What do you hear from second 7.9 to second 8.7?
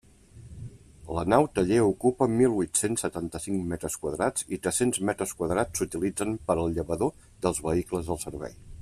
del servei.